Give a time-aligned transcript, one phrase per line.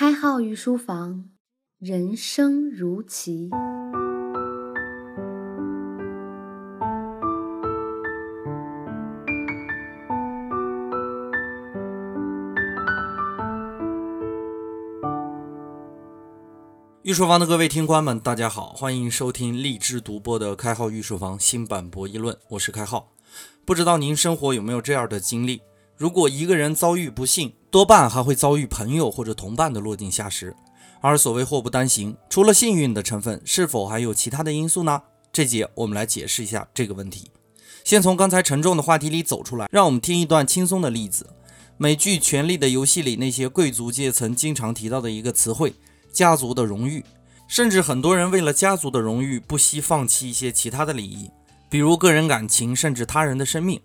[0.00, 1.28] 开号御书房，
[1.78, 3.50] 人生如棋。
[17.02, 23.12] 御书房的各位听官们，大家好，欢迎收听荔枝独播的《开号御书房》新版博弈论，我是开号。
[23.66, 25.60] 不知道您生活有没有这样的经历？
[26.00, 30.56] 如果一个人遭遇不幸，多半还会遭遇朋友或者同伴的落井下石。
[31.02, 35.02] 而所谓祸不单行，除了幸运的成分，是否还有其他的因素呢？
[35.30, 37.30] 这节我们来解释一下这个问题。
[37.84, 41.28] 先从刚才沉重的话题里走出来，让我们听一段轻松的例子。
[41.76, 45.74] 美剧《权力的游戏》里那些贵族阶层经常提到的一个词汇。
[46.10, 47.04] 家族的荣誉，
[47.46, 51.30] 甚至很多人为了家族的荣誉，不惜放弃一些其他的利益，
[51.68, 53.78] 比如个人感情，甚至他人的生命。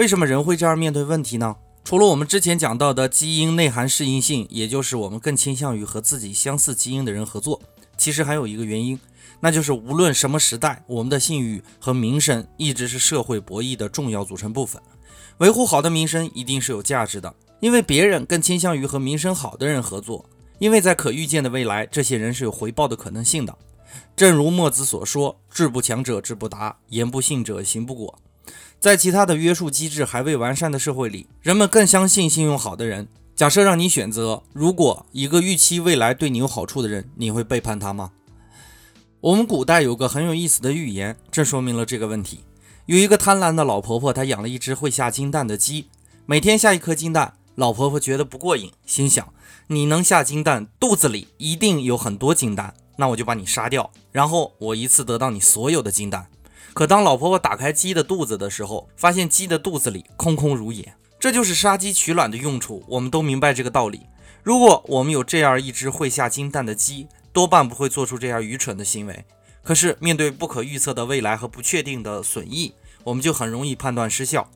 [0.00, 1.56] 为什么人会这样面对问题呢？
[1.84, 7.60] 除了我们之前讲到的基因内涵适应性，也就是我们更倾向于和自己相似基因的人合作，
[7.98, 8.98] 其实还有一个原因，
[9.40, 14.80] 那就是无论什么时代，我们的信誉和名声一直是社会博弈的重要组成部分。
[15.36, 20.24] 维护好的名声一定是有价值的，因为别人更倾向于和名声好的人合作。
[20.60, 23.54] 因为在可预见的未来，这些人是有回报的可能性的。
[24.16, 28.18] 正如墨子所说：“志不强者志不达，言不信者行不果。”
[28.78, 33.08] 在其他的约束机制还未完善的社会里，人们更相信信用好的人。
[33.34, 38.12] 假设让你选择，如果一个预期未来对你有好处的人，你会背叛他吗？
[39.20, 42.40] 我们古代有个很有意思的寓言，这说明了这个问题。
[42.86, 45.86] 有一个贪婪的老婆婆，她养了一只会下金蛋的鸡，
[46.26, 47.34] 每天下一颗金蛋。
[47.54, 49.32] 老婆婆觉得不过瘾，心想。
[49.66, 56.26] 你能下金蛋，肚子里一定有很多金蛋，那我就把你杀掉，然后我一次得到你所有的金蛋。
[56.72, 60.94] 可当老婆婆打开鸡的肚子的时候，发现鸡的肚子里空空如也。
[61.18, 64.06] 这就是杀鸡取卵的用处，我们都明白这个道理。
[64.42, 69.24] 如果我们有这样一只会下金蛋的鸡，多半不会做出这样愚蠢的行为。
[69.62, 72.72] 可是面对不可预测的未来和不确定的损益，
[73.04, 74.50] 我们就很容易判断失效。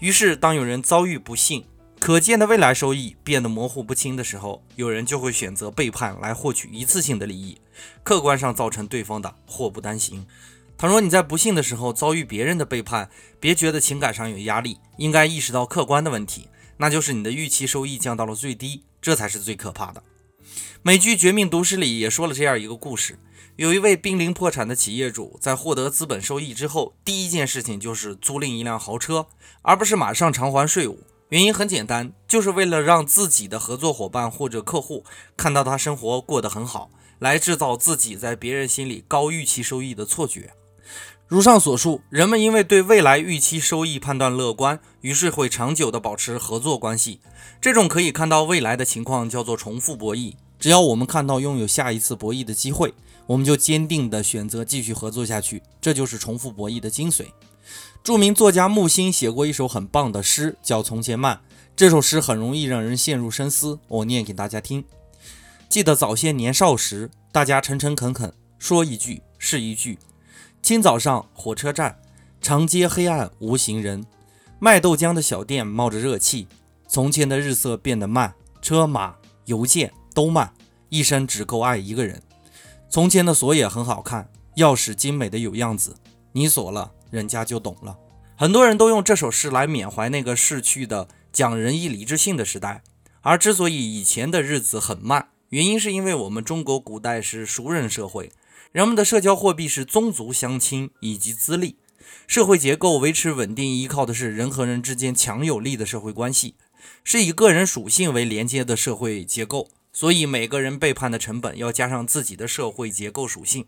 [0.00, 1.64] 于是当有人遭遇不幸，
[2.00, 7.60] 可见的未来收益变得模糊不清的时候，有人就会选择背叛来获取一次性的利益，
[8.02, 10.26] 客观上造成对方的祸不单行。
[10.80, 16.48] 倘若你在不幸的时候遭遇别人的背叛，别觉得情感上有压力，应该意识到客观的问题，
[16.78, 20.02] 那就是你的预期收益降到了最低，这才是最可怕的。
[20.80, 23.18] 美剧《绝命毒师》里也说了这样一个故事：
[23.56, 29.26] 有一位濒临破产的企业主，在获得资本收益之后，第一件事情就是租赁一辆豪车，
[29.60, 31.00] 而不是马上偿还税务。
[31.28, 35.04] 原因很简单，就是为了让自己的合作伙伴或者客户
[35.36, 40.54] 看到他生活过得很好，来制造自己在别人心里高预期收益的错觉。
[41.26, 47.20] 如上所述，人们因为对未来预期收益判断乐观，于是会长久的保持合作关系。
[47.60, 50.34] 这种可以看到未来的情况叫做重复博弈。
[50.58, 52.92] 只要我们看到拥有下一次博弈的机会，
[53.26, 55.62] 我们就坚定的选择继续合作下去。
[55.80, 57.26] 这就是重复博弈的精髓。
[58.02, 61.36] 著名作家木心写过一首很棒的诗，叫《从前慢》。
[61.76, 64.84] 这首诗很容易让人陷入深思，我念给大家听。
[65.68, 69.96] 记得早些年少时，大家诚诚恳恳，说一句是一句。
[70.62, 71.98] 清早上火车站，
[72.40, 74.04] 长街黑暗无行人，
[74.58, 76.46] 卖豆浆的小店冒着热气。
[76.86, 79.16] 从前的日色变得慢，车马
[79.46, 80.52] 邮件都慢，
[80.88, 82.22] 一生只够爱一个人。
[82.88, 85.96] 从前的锁也很好看，钥匙精美的有样子，
[86.32, 86.92] 你锁了。
[87.10, 87.98] 人家就懂了。
[88.36, 92.82] 很多人都用这首诗来缅怀那个逝去的讲仁义礼智信的时代。
[93.22, 98.30] 而之所以以前的日子很慢，原因是因为我们中国古代是熟人社会，
[98.72, 101.74] 人们的社交货币是宗族相亲以及资历，
[102.28, 106.54] 社会结构维持稳定依靠的是人和人之间强有力的社会关系，
[107.02, 109.68] 是以个人属性为连接的社会结构。
[109.92, 113.66] 所以每个人背叛的成本要加上自己的社会结构属性。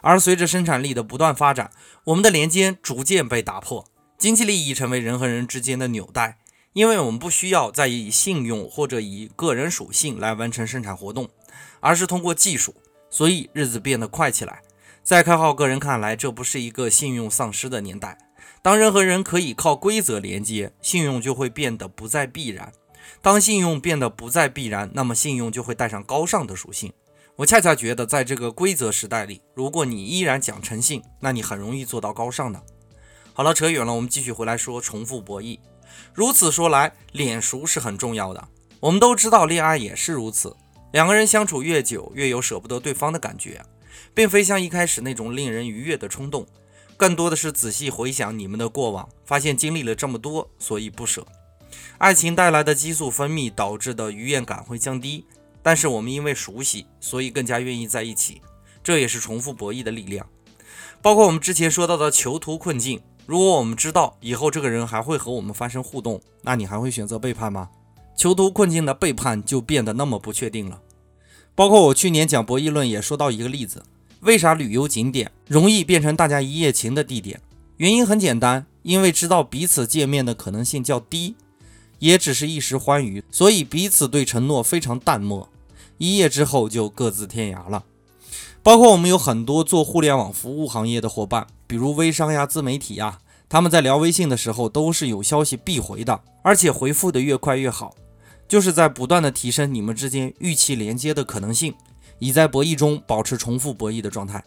[0.00, 1.70] 而随着生产力的不断发展，
[2.06, 3.86] 我们的连接逐渐被打破，
[4.18, 6.38] 经济利益成为人和人之间的纽带。
[6.72, 11.28] 因为我们不需要再以信用或者以个人属性来完成生产活动，
[11.78, 12.74] 而是通过技术，
[13.12, 14.62] 所以日子变得快起来。
[15.04, 18.18] 在开号个人看来，这不是一个信用丧失的年代。
[18.62, 22.72] 当人和人可以靠规则连接，信用就会变得不再必然。
[23.20, 26.92] 当信用变得不再必然，那么信用就会带上高尚的属性。
[27.36, 32.62] 我恰恰觉得，在这个规则时代里，如果你依然讲诚信，那你很容易做到高尚的。
[33.32, 35.58] 好了，扯远了，我们继续回来说重复博弈。
[36.14, 38.48] 如此说来，脸熟是很重要的。
[38.80, 40.56] 我们都知道，恋爱也是如此。
[40.92, 43.62] 两个人相处越久，越有舍不得对方的感觉，
[44.14, 46.46] 并非像一开始那种令人愉悦的冲动，
[46.96, 51.26] 更多的是仔细回想你们的过往，发现经历了这么多，所以不舍。
[51.98, 55.24] 爱情带来的激素分泌导致的愉悦感会降低。
[55.64, 58.42] 但是我们因为熟悉，所以更加愿意在一起。
[58.82, 60.26] 这也是重复博弈的力量。
[61.00, 67.70] 包括我们之前说到的囚徒困境，如果我们知道以后这个人还会和我们发生互动，那你还会选择背叛吗？
[68.22, 70.80] 囚徒困境的背叛就变得那么不确定了。
[71.56, 73.82] 包括我去年讲博弈论也说到一个例子，
[74.20, 77.40] 为啥旅游景点容易变成大家一夜情的地点？
[77.78, 81.34] 原因很简单，因为知道彼此见面的可能性较低，
[81.98, 85.48] 也只是一时欢愉，所以彼此对承诺非常淡漠，
[85.98, 87.82] 一夜之后就各自天涯了。
[88.62, 93.18] 包括我们有很多做互联网服务行业的伙伴，比如微商呀、自媒体呀，
[93.48, 97.96] 他们在聊微信的时候都是有消息必回的，而且回复的越快越好，
[98.52, 101.72] 就是在不断的提升你们之间预期连接的可能性，
[102.18, 104.44] 以在博弈中保持重复博弈的状态。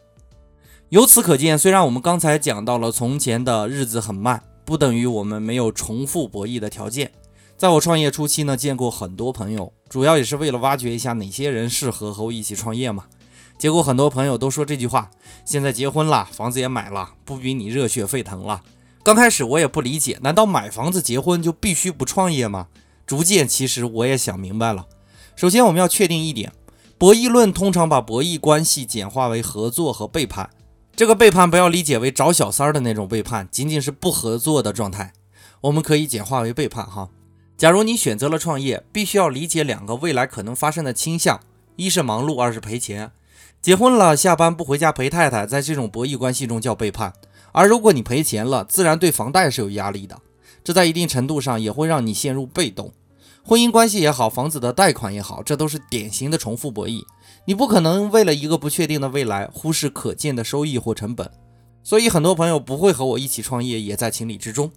[0.89, 7.11] 由此可见，虽然我们刚才讲到了从前的日子很慢，不等于我们没有重复博弈的条件。
[7.57, 13.05] 在我创业初期呢，见过很多朋友，主要也是为了挖掘一下哪些人适合和我一起创业嘛。
[13.57, 15.09] 结果很多朋友都说这句话：
[15.43, 18.61] 现在结婚了，房子也买了，不比你热血沸腾了。
[19.01, 22.67] 刚开始我也不理解，难道买房子结婚就必须不创业吗？
[23.05, 24.87] 逐渐，其实我也想明白了。
[25.35, 26.51] 首先，我们要确定一点：
[26.97, 30.49] 博弈论通常把博弈关系简化为合作和背叛。
[30.95, 35.13] 这个背叛不要理解为找小三儿的那种背叛，仅仅是不合作的状态。
[35.61, 37.09] 我们可以简化为背叛哈。
[37.57, 41.39] 假如你选择了创业，必须要理解两个未来可能发生的倾向：
[41.75, 43.11] 一是忙碌，二是赔钱。
[43.61, 47.13] 结婚了，下班不回家陪太太，在这种博弈关系中叫背叛。
[47.51, 50.19] 而如果你赔钱了，自然对房贷是有压力的，
[50.65, 52.91] 这在一定程度上也会让你陷入被动。
[53.43, 57.03] 婚姻关系也好，房子的贷款也好，这都是典型的重复博弈。
[57.45, 61.29] 你不可能为了一个不确定的未来，忽视可见的收益或成本。
[61.83, 64.71] 所以很多朋友不会和我一起创业，也在情理之中。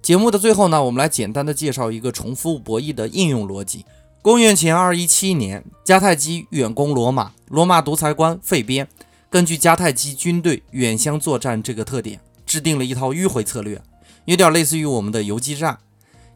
[0.00, 3.84] 节目的最后呢，我们来简单的介绍一个重复博弈的应用逻辑。
[4.22, 8.86] 公元前二一七年，迦太基远攻罗马，罗马独裁官费边
[9.28, 13.82] 根据迦太基军队远乡作战这个特点，制定了一套迂回策略，
[14.28, 15.78] 有点类似于我们的游击战。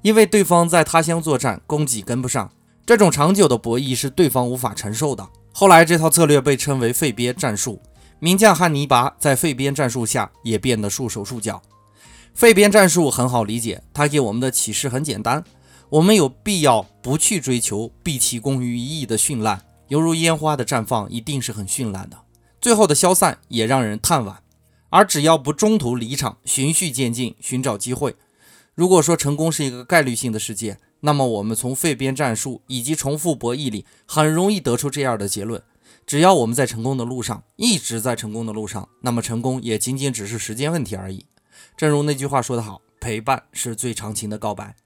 [0.01, 2.51] 因为对方在他乡作战，供给跟不上，
[2.87, 5.29] 这种长久的博弈是对方无法承受的。
[5.53, 7.83] 后来，这套策略被称为费边战术。
[8.19, 11.61] 名将汉尼拔在费边战术下也变得束手束脚。
[12.33, 15.45] 费边战术很好理解，它给我们的启示很简单。
[15.91, 22.17] 我们有必要不去追求毕其功于一役的绚烂，犹如烟花的绽放一定是很绚烂的，
[22.59, 24.37] 最后的消散也让人叹惋。
[24.93, 28.15] 而只要不中途离场，循序渐进，寻找机会。
[28.75, 35.63] 如果说成功是一个概率性的事件，那么我们从废边战术以及重复博弈里，很容易得出这样的结论：
[36.07, 41.25] 只要我们在成功的路上，一直在成功的路上，那么成功也仅仅只是时间问题而已。
[41.75, 44.77] 正如那句话说得好，陪伴是最长情的告白。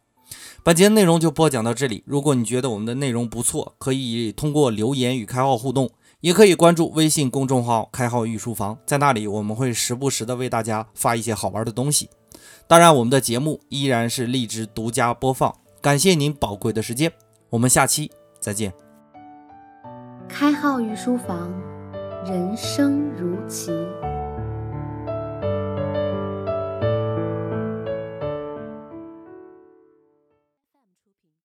[0.62, 2.04] 本节内容就播讲到这里。
[2.06, 12.08] 如果你觉得我们的内容不错，可以通过留言与开号互动，也可以关注微信公众号“开号御书房”，在那里我们会时不时的为大家发一些好玩的东西。
[12.66, 15.54] 当然，我们的节目依然是荔枝独家播放。
[15.80, 17.12] 感谢您宝贵的时间，
[17.50, 18.10] 我们下期
[18.40, 18.72] 再见。
[20.28, 21.52] 开号御书房，
[22.24, 23.70] 人生如棋。